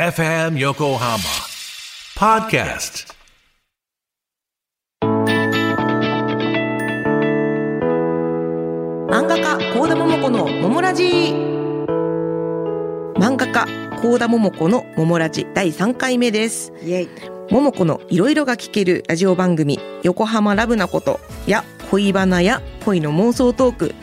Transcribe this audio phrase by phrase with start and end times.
[0.00, 1.18] FM Yokohama
[2.16, 3.12] Podcast.
[9.10, 11.04] 漫画家幸田桃子のももラジ。
[13.18, 13.66] 漫画家
[14.00, 16.72] 幸田桃子のももラジ第3回目です。
[16.82, 17.08] イエイ。
[17.50, 23.94] 桃子のいろいろが聞けるラジオ番組横浜ラブなことや恋バナや恋の妄想トーク。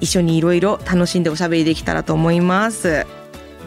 [0.00, 3.06] 一緒にいろいろ楽しんでおしゃべりできたらと思います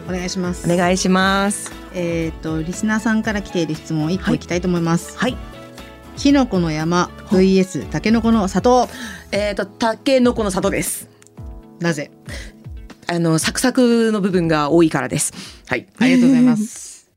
[0.08, 0.72] お願いします。
[0.72, 1.70] お願いします。
[1.94, 5.36] えっ、とリスナーさんから来ている質問一個いきたいと思います、はい。
[6.16, 8.88] キノコの山 VS タケノコの里。
[9.32, 11.10] えっ、とたけのこの里です。
[11.78, 12.10] なぜ？
[13.06, 15.34] あのサクサクの部分が多いからです。
[15.66, 15.86] はい。
[15.98, 17.10] ありがとうございます。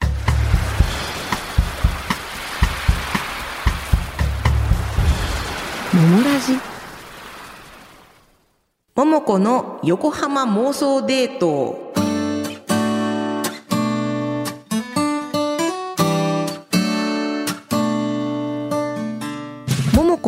[5.92, 6.56] ももラジ？
[8.94, 11.87] 桃子の横浜妄想デート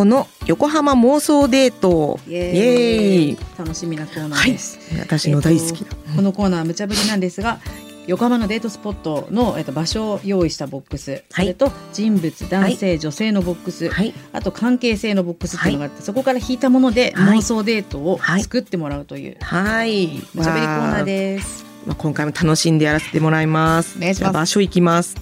[0.00, 2.18] 子の横浜妄想デート。
[2.26, 3.38] イエーイ。
[3.58, 7.60] 楽しみなコーナはいーです、私の大好きな、えーとこのコーナーは無茶ぶりなんですが
[8.06, 14.14] 横浜のデートスポットの、えっと場所を用意したボックス、それと人物男性、女性のボックス、はい。
[14.32, 17.38] あと関係性のボックスっていうのがあって、そこから引いたものではい。
[17.38, 18.42] 妄想デートをはい。
[18.42, 19.36] 作ってもらうという。
[19.42, 20.08] はい。
[20.34, 21.64] 無茶ぶりコーナーすです。
[21.86, 23.98] まあ、今回も楽しんでやらせてもらいます。
[23.98, 24.32] お願いします。
[24.32, 25.16] 場所行きます。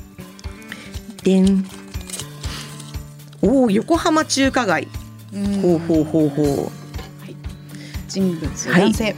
[1.24, 1.77] でん。
[3.42, 4.88] おお、横浜中華街。
[5.62, 6.72] ほうほうほうほ
[8.08, 9.14] 人物はい男性、う。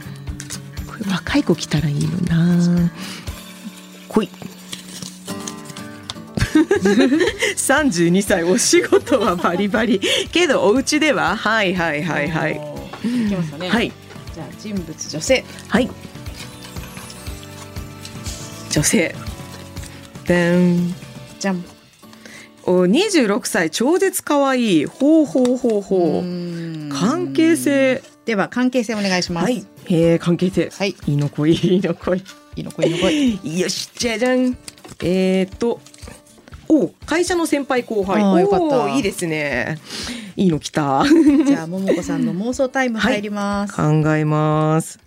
[0.87, 2.91] これ若い子来たらいいのな。
[4.09, 4.29] 来い。
[7.55, 13.69] 三十二歳お仕事はバリバリけどお家でははいはいはいはいおーいきますかね。
[13.69, 13.91] はい
[14.33, 15.45] じゃあ人物女性。
[15.69, 15.89] はい
[18.69, 19.15] 女性
[20.25, 20.93] でん
[21.39, 21.63] じゃん。
[22.65, 29.43] お26歳超絶可愛いほうほうほうほうう関係性では関係性お願いします。
[29.45, 29.65] はい。
[29.85, 30.95] へえ関係性はい。
[31.07, 32.19] いいのこいいいのこい
[32.55, 33.59] いいのこいいのこい。
[33.59, 34.57] よしじゃじゃん
[35.03, 35.79] えー、っと
[36.69, 39.77] お会社の先輩後輩あーよかったいいですね
[40.37, 41.03] いいの来た
[41.45, 43.75] じゃあももこさんの妄想タイム 入ります。
[43.75, 43.83] 考
[44.15, 44.99] えます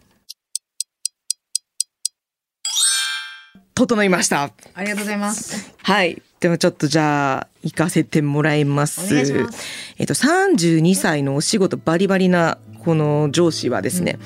[3.75, 5.73] 整いましたありがとうございます。
[5.83, 6.23] はい。
[6.45, 9.17] ではちょっとじゃあ行かせてもらいます。
[9.17, 14.19] えっと32歳のお仕事バリバリなこの上司はですね、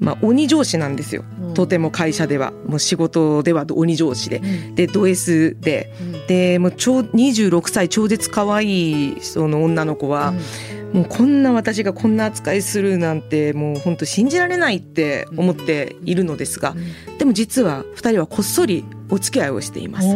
[0.00, 1.22] まあ鬼上司なんですよ。
[1.38, 1.54] うん。
[1.54, 2.54] とても会社では。
[2.66, 4.74] もう仕事では鬼上司で、うん。
[4.74, 6.26] でド S で、うん。
[6.26, 10.32] でもう超26歳超絶可愛いその女の子は、
[10.94, 16.74] もうこんな私がこんな扱いするなんてもう本当信じられないって思っているのですが、
[17.18, 20.08] でも実は2人はこっそりお付き合いをしています。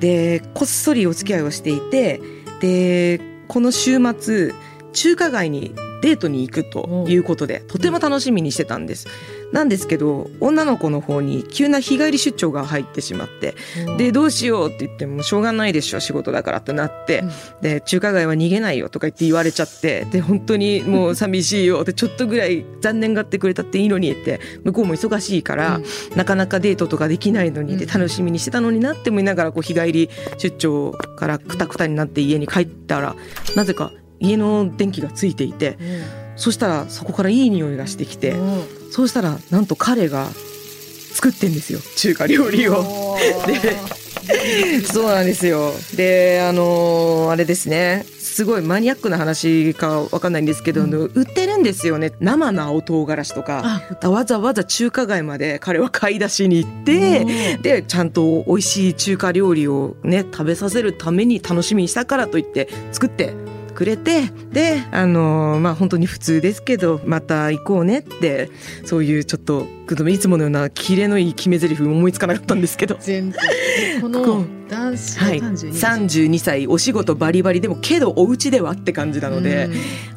[0.00, 2.20] でこっそりお付き合いをしていて
[2.60, 4.52] でこの週末
[4.92, 9.06] 中華街にデートに行くということでとても楽しみにしてたんです。
[9.52, 13.54] なんですけど女の子の方に急な日帰り出張が入ってしまって
[13.96, 17.30] でどうしようって言ってもしょうがないでしょ仕事だからってなって、うん。
[17.62, 25.84] で中華街は逃げないよとか言って言われちゃってで本当にもう寂しいよってちょっとぐらい残念がってくれたっていいのにって向こうも忙しいから、うん。
[26.16, 27.90] なかなかデートとかできないのにでうん。
[27.90, 33.14] 楽しみにしてたのになって思いながらこう日帰り出張からくたくたになって家に帰ったら
[33.54, 35.78] なぜか家の電気がついていて
[36.36, 38.34] そしたらそこからいい匂いがしてきて
[38.90, 40.26] そうしたらなんと彼が
[41.12, 43.16] 作ってんですよ中華料理を。
[43.56, 43.76] で
[44.84, 45.72] そうなんですよ。
[45.96, 48.04] で、あのーあれですね。
[48.18, 52.12] すごいマニアックな話かわかんないんですけど、あの売ってるんですよね。
[52.20, 53.80] 生の青唐辛子とか。
[54.02, 63.32] わざわざ中華街まで彼は買い出しに行って、で、ちゃんと美味しい中華料理をね、食べさせるために楽しみにしたからといって作って
[63.76, 68.50] くれてであのまあ本当に普通ですけどまた行こうねって
[68.84, 69.66] そういうちょっと
[70.08, 72.96] いつものようなキレのいい決め台詞思いつかなかったんですけど。
[72.98, 73.40] 全然
[74.00, 79.68] ここのう男子はい、32 32歳お仕事バリバリでもけどお家ではって感じなので、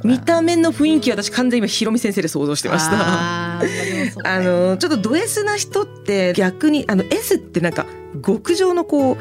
[0.04, 2.94] 見た目の雰囲気私完全に今ひろみ先生で想像してました。
[2.96, 7.86] ああねのちょっとド S な人って逆にあの S ってなんか
[8.26, 9.18] 極上のこう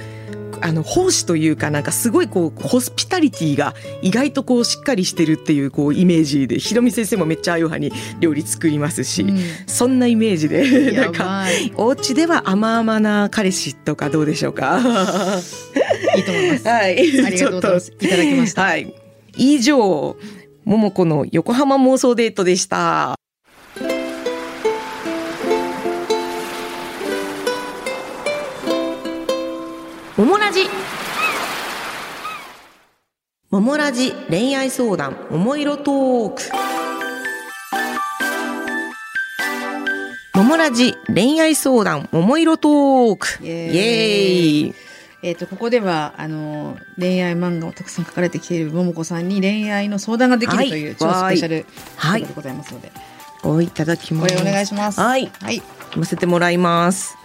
[0.60, 9.38] あの奉仕というかなんかすごいこうホスピタリティが意外とこうしっかりしてるっていうこうイメージでひろみ先生もめっちゃああいう派に料理作りますし、うん。
[9.66, 11.46] そんなイメージでなやんか
[11.76, 14.80] お家では甘々な彼氏とかどうでしょうか。
[16.16, 16.68] いいと思います。
[16.68, 16.98] はい。
[17.24, 18.62] ありがとうございますいただきました。
[18.62, 18.94] はい。
[19.36, 20.16] 以上
[20.64, 23.18] 桃子の横浜妄想デートでした
[30.18, 30.62] 桃ラジ。
[33.52, 36.42] 桃ラジ恋愛相談桃色トーク。
[40.34, 43.44] 桃ラジ恋愛相談桃色トーク。
[43.44, 43.74] イエーイ。
[43.74, 44.74] イエーイ。
[45.22, 52.22] えっ、とここではあの恋愛漫画をたくさん書かれてきている桃子さんに恋愛の相談ができるという超はいスペシャルはい。
[52.22, 52.90] ということでございますので、
[53.44, 54.34] おいただきます。
[54.34, 54.98] これお願いします。
[54.98, 55.30] はい。
[55.40, 55.58] はい。
[55.58, 57.16] 読ませてもらいます。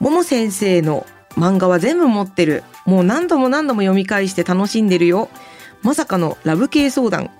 [0.00, 1.06] もも先生の
[1.36, 2.64] 漫画は全部持ってる。
[2.86, 5.28] もう何度も何度も読み返して楽しんでるよ。
[5.82, 7.30] まさかのラブ系相談。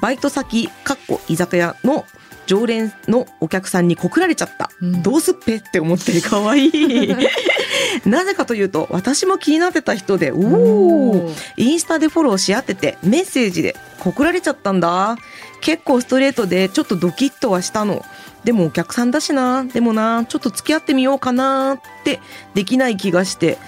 [0.00, 2.04] バイト先、かっこ居酒屋の
[2.46, 4.70] 常連のお客さんに告られちゃった。
[4.80, 7.16] うんどうすっぺって思ってるかわいい。
[8.06, 11.34] なぜかというと、私も気になってた人で、おお。
[11.56, 15.16] インスタでフォローし合っててメッセージで告られちゃったんだ。
[15.60, 18.04] 結構ストレートでちょっとドキッとはしたの。
[18.44, 19.64] でもお客さんだしな。
[19.64, 21.74] でもなちょっと付き合ってみようかな。
[21.74, 22.20] って
[22.54, 23.58] できない気がして。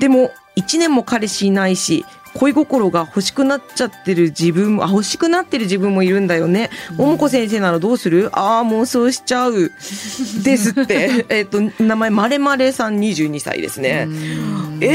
[0.00, 2.04] でも1年も彼氏いないし
[2.34, 6.70] 恋心が欲しくなっちゃってる自分もあ欲しくなってる自分もいるんだよね。
[6.96, 8.30] 桃子先生ならどうする？
[8.32, 9.70] ああ妄想しちゃう。
[10.42, 11.26] ですって。
[11.28, 14.08] えっと名前まれまれさん22歳ですね。
[14.80, 14.88] えー、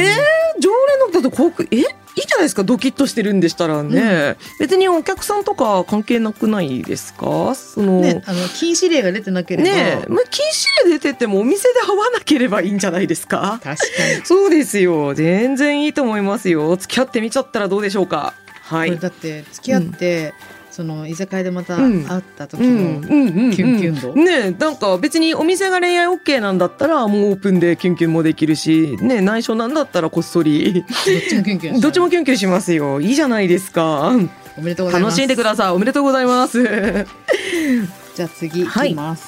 [0.59, 1.83] 常連の方とこうえ？
[2.17, 7.53] いいじゃないですかドキッとしてるんでしたらね、別にお客さんとか関係なくないですか？
[7.53, 13.59] そのね、あの禁止令が出てなければ、ねえ、まあ、禁止令出ててもお店で会わなければいいんじゃないですか？
[13.63, 13.73] 確か
[14.19, 14.25] に。
[14.25, 15.13] そうですよ。
[15.13, 16.75] 全然いいと思いますよ。
[16.75, 18.33] 付き合ってみちゃったらどうでしょうか？
[18.63, 18.97] はい。
[18.97, 20.33] だって付き合って、
[20.77, 22.03] その居酒屋でまたうん。
[22.05, 23.51] 会った時うんの、うんうんうん。
[23.51, 24.13] キュンキュン度？
[24.13, 30.73] ねえなんか別にお店が恋愛 OK なんだったらもうオープンでキュンキュンもできるしねえ内緒なんだったらこっそり。
[30.73, 30.83] どっ
[31.27, 33.01] ちもキュンキュンどっちもキュンキュンしますよ。
[33.01, 34.11] いいじゃないですか。
[34.55, 35.17] おめでとうございます。
[35.17, 35.71] 楽しんでください。
[35.71, 36.61] おめでとうございます。
[38.15, 39.27] じゃあ次いはいきます。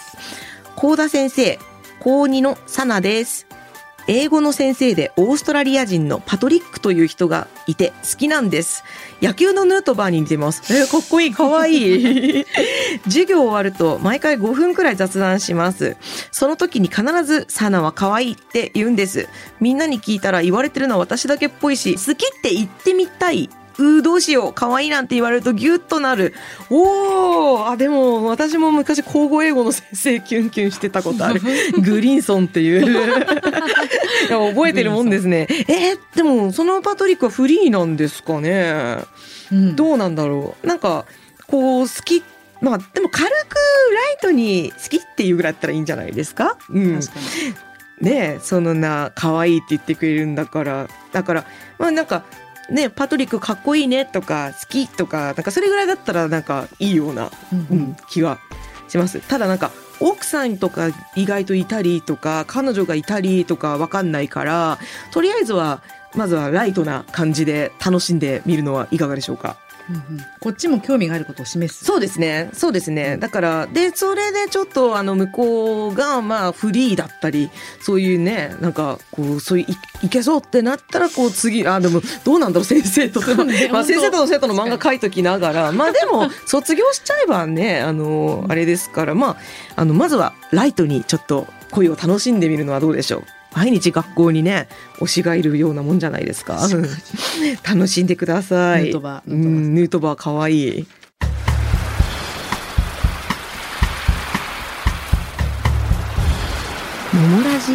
[0.76, 1.58] 高田先生
[2.00, 3.48] 高2のサナです
[4.12, 8.84] 英語の先生でオーストラリア人のパトリックという人がいて好きなんです。
[9.22, 10.74] 野球のヌートバーに似てます。
[10.74, 11.32] えー、かっこいい。
[11.32, 12.46] かわいい。
[13.06, 15.96] 授業終わると毎回5分くらい雑談します。
[16.32, 19.30] その時に必ずサナは可愛いって言うんです。
[19.60, 23.48] みんなに聞いたら言われてるのは私だけっぽいし好きって言ってみたい
[23.80, 26.34] うーどうしよう可愛いなんて言われるとギュッとなる。
[26.70, 31.42] おーあでも私も昔高校英語の先生キュンキュンしてたことある。
[31.82, 32.86] グリーンソンっていう。
[34.30, 35.48] 覚えてるもんですね。
[35.68, 38.98] えーでもそのパトリックはフリーなんですかね？
[39.52, 39.76] うん。
[39.76, 40.68] どうなんだろう。
[40.68, 41.06] なんか
[41.48, 42.24] こう好き
[42.62, 46.58] まあでも軽くライトに好きっていうぐらいだったらいいんじゃないですか？
[46.70, 47.00] うん。
[47.00, 47.14] 確か
[48.02, 50.88] ねえそのな可愛いって言ってくれるんだから。
[51.12, 51.46] だから
[51.78, 52.24] まあなんか
[52.72, 57.60] ねパトリックかっこいいねとか好きとかなんかそれぐらいだったらなんかいいような、に。
[57.72, 58.40] う、ん、気は
[58.88, 64.80] しますただなんか奥さんとか意外といたりとか彼女がいたりとかわかんないから
[65.12, 65.82] とりあえずは
[66.16, 69.58] まずはライトな感じで楽しんでみるのはいかがでしょうか？
[69.90, 70.26] うんうん。
[70.40, 71.84] こっちも興味があることを示す。
[71.86, 72.50] そうですね。
[72.54, 73.18] そうですね。
[73.18, 77.50] だからでそれでちょっとあの向こうがまあフリーだったり
[77.82, 79.66] そういうねなんかこうそういう
[80.02, 85.72] いいけそうってなったらこう次あでもどうなんだろう先生と、 ねまあ、先生との生徒の漫画書いときながら。
[85.72, 89.16] まあでも卒業しちゃえばねあのあれですから。
[89.16, 89.38] まあ
[89.76, 93.39] あのまずはライトにちょっと恋を楽しんでみるのはどうでしょう？
[93.56, 94.68] 毎日学校にね
[95.00, 96.68] 推しがいるようなもんじゃないですか。
[97.68, 98.84] 楽しんでください。
[98.84, 100.80] ヌートバーうヌートバーかわい。
[100.80, 100.88] い
[107.12, 107.74] モラジ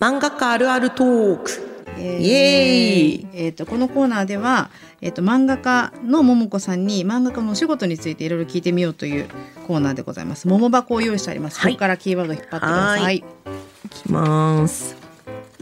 [0.00, 1.68] 漫画家あるあるトーク。
[1.98, 3.26] イイエーイ。
[3.34, 4.70] えっ、とこのコーナーでは
[5.00, 9.28] えっ、と漫画家の桃子さんに漫画家のお仕事についていろいろ聞いてみようという
[9.66, 10.48] コーナーでございます。
[10.48, 11.60] 桃箱を用意してあります。
[11.60, 11.72] はい。
[11.72, 13.02] ここからキーワード引っ張ってくださ。
[13.02, 13.24] はい
[13.88, 14.94] いいきます。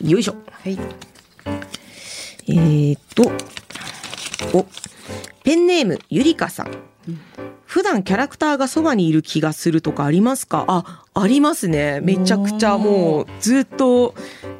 [0.03, 0.35] よいしょ。
[0.51, 0.79] はい。
[2.49, 3.31] えー、っと
[4.53, 4.67] お
[5.45, 6.71] ペンネームゆりかさん
[7.77, 10.65] 普段キャラクターがそばにいる気がするとかありますか？
[10.67, 12.01] あありますね。
[12.01, 14.15] めちゃくちゃもうずっと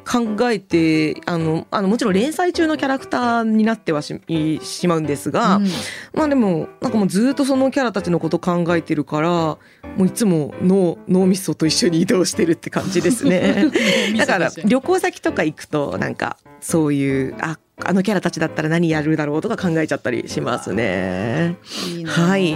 [0.07, 4.21] 考えてあのあのもちろん連載中のキャラクターになってはし
[4.61, 5.67] しまうんですが、うん。
[6.13, 9.57] まあでもなんかもうずっとそのキャラたちのこと考えてるからも
[10.01, 13.71] ういつも脳脳みそと一緒に移動してるって感じですね。
[14.15, 21.57] だから旅行先とか行くとなんかそういうああのキャラたちだったら何やるだろうとか考えちゃったりしますね。
[21.87, 22.55] いいなはい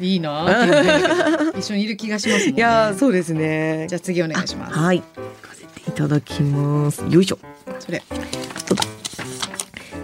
[0.00, 3.86] いいなーって言うんだけど一緒にいる気がしますもんねいやーそうですね。
[3.88, 5.00] じゃあ次お願いしますはい。
[5.00, 7.04] 行かせていただきます。
[7.08, 7.38] よいしょ。
[7.78, 8.02] それ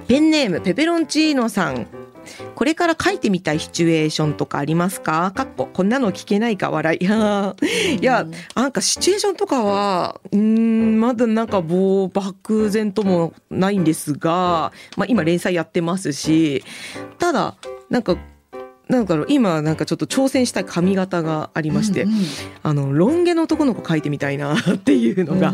[0.07, 1.87] ペンネームペペロンチーノさん。
[2.55, 5.33] これから書いてみたいシチュエーションとかありますか？
[5.35, 6.99] かっここんなの聞けないか笑い。
[7.05, 16.65] いやー、いやなんかシチュエーションとかは、うーん、まだなんかもう漠然ともないんですが、まあ今連載やってますし、
[17.19, 17.57] ただ、
[17.91, 18.17] なんか、
[18.95, 22.17] なんだろう、今なんかちょっと挑戦したい髪型がありまして、うんうん
[22.63, 25.53] あの、ロン毛の男の子描いてみたいなっていうのが、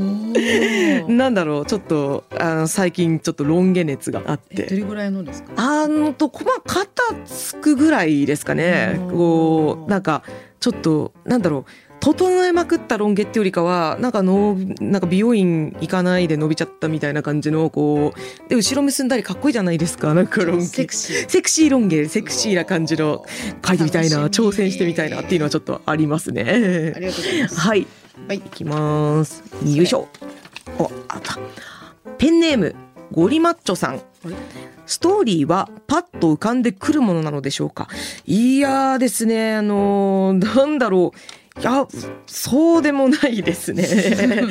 [1.13, 4.65] なんだろう、ちょっと、あの、最近ちょっとロン毛熱があって。
[4.65, 5.53] えどれぐらいのですか？
[5.57, 9.01] あのと、まあ、肩つくぐらいですかね。
[9.11, 10.23] こう、なんか、
[10.61, 20.65] ちょっと、なんだろう、整えまくったロン毛ってよりかは、なんかの、なんか美容院行かないで伸びちゃったみたいな感じの、こう、で、後ろ結んだりかっこいいじゃないですか、なんかロン毛。
[20.65, 23.25] セクシーセクシーロン毛、セクシーな感じの、
[23.63, 26.95] 描いてみたいな、挑戦してみたいなっていうのはちょっとありますあね。
[26.99, 27.87] りがとうございますはい。
[28.29, 29.43] はいいきます。
[29.65, 30.09] よいしょ。
[30.79, 31.39] お、あった。
[32.19, 32.75] ペンネーム、
[33.13, 34.01] ゴリマッチョさん。
[34.87, 37.89] ストーリーはパッと浮かんでくるものなのでしょうか
[38.27, 41.19] いやーですね、あのーなんだろう。
[41.59, 41.87] いや、
[42.27, 43.87] そうでもないですね。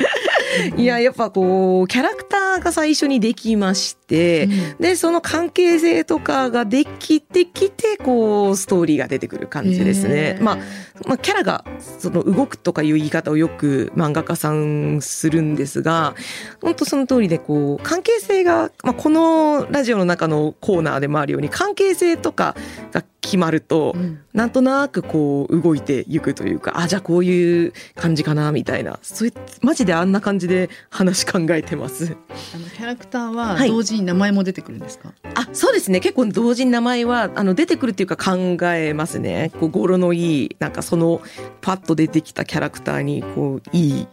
[0.76, 10.38] いや、やっぱこう、キャラクターが最初にできまして、で、その関係性とかができてきて、こう、ストーリーが出てくる感じですね。
[10.40, 10.58] まあ、
[11.06, 16.14] まあ、キャラがその動くとかいう言い方をよく漫画家さんするんですが
[16.60, 22.54] 本当その通りでこう関係性が、まあ、このラジオの中のコーナーでもあるように関係性とか
[22.92, 24.20] が決まると、うん。
[24.32, 28.98] なんとなくこう動いていくというかあじゃあこういう感じかなみたいな。
[29.02, 32.16] そういうマジであんな感じで話考えてます。
[32.54, 33.68] あのキャラクターははい。
[33.68, 36.00] 同時に名前も出てくるんですか、あそうですね。
[36.00, 39.50] 結構同時に名前はあの出てくるっていうか考えますね。
[39.60, 41.20] こう語呂のいいなんかその
[41.60, 44.08] パッと出てきたキャラクターにこういい、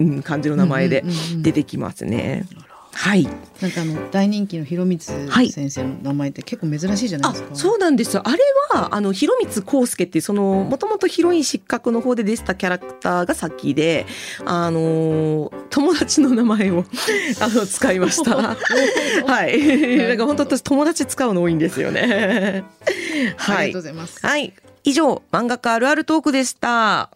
[0.00, 1.42] うん、感じの名前でうんうんうん。
[1.42, 2.46] 出てきますね。
[2.92, 3.26] はい。
[3.60, 5.50] なんかあの大人気の広光はい。
[5.50, 7.54] 先生の名前って結構珍しいじゃないあですか。
[7.54, 8.22] そうなんですよ。
[8.26, 8.38] あれ
[8.72, 14.06] はあの広光康介っていうそのもともとヒロイン失格の方で出てたキャラクターが先で
[14.44, 16.84] あの友達の名前を
[17.40, 18.36] あの使いました。
[18.36, 19.98] はい。
[20.08, 22.64] なんか本当私友達使うの多いんですよね。
[23.36, 23.56] はい。
[23.56, 24.26] ありがとうございます。
[24.26, 24.52] はい。
[24.84, 27.10] 以上、漫画家あるあるトークでした。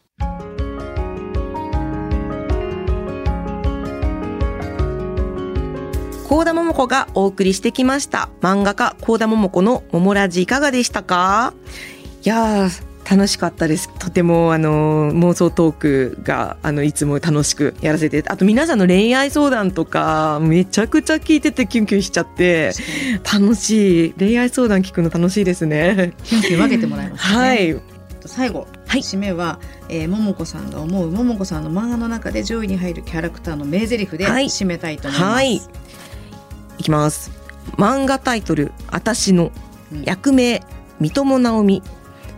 [6.26, 8.30] 高田桃子がお送りしてきました。
[8.40, 11.52] 漫画家高田桃子の桃ラジいかがでしたか？
[12.24, 13.90] いやー、楽しかったです。
[13.98, 22.72] とても、あの、妄想トークが、あの、いつも楽しくやらせて、あと皆さんの恋愛相談とか、めちゃくちゃ聞いててキュンキュンしちゃって、
[23.30, 24.12] 楽しい。
[24.14, 26.14] 恋愛相談聞くの楽しいですね。
[26.24, 27.36] キュンキュン分けてもらいますね。
[27.36, 27.76] はい。
[28.24, 35.32] 最後、はい締めは、えー、桃子さんが思う桃子さんの漫画の中で上位に入るキャラクターの名台詞ではい締めたいと思います。
[35.34, 35.56] はい。
[35.56, 35.62] い
[36.84, 37.30] きます。
[37.78, 39.50] 漫画タイトル、あたしの
[39.92, 40.62] うん役名、
[41.00, 41.82] 三友直美。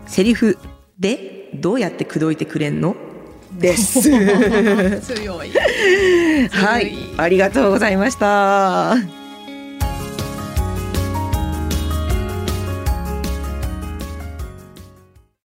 [0.07, 0.57] セリフ
[0.99, 2.95] で、どうやって口説いてくれんの？
[3.59, 4.01] です。
[5.01, 5.51] 強い。
[6.51, 6.93] はい。
[7.17, 9.16] ありがとうございました。